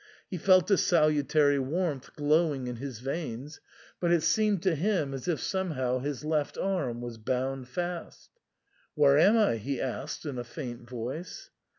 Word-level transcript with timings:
He 0.31 0.37
felt 0.39 0.71
a 0.71 0.77
salutary 0.79 1.59
warmth 1.59 2.15
glowing 2.15 2.65
in 2.65 2.77
his 2.77 3.01
veins, 3.01 3.53
SIGN 3.53 3.61
OR 3.61 3.61
FORMICA. 3.61 3.99
71 3.99 3.99
but 3.99 4.11
it 4.11 4.25
seemed 4.25 4.63
to 4.63 4.75
him 4.75 5.13
as 5.13 5.27
if 5.27 5.39
somehow 5.39 5.99
his 5.99 6.25
left 6.25 6.57
arm 6.57 7.01
was 7.01 7.19
bound 7.19 7.67
fast." 7.67 8.31
Where 8.95 9.19
am 9.19 9.37
I?" 9.37 9.57
he 9.57 9.79
asked 9.79 10.25
in 10.25 10.39
a 10.39 10.43
faint 10.43 10.89
voice. 10.89 11.51